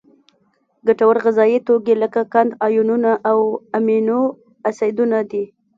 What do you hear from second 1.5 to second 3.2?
توکي لکه قند، آیونونه